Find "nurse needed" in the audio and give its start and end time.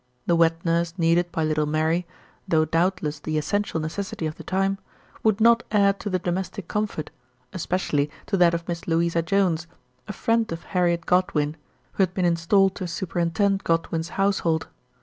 0.65-1.31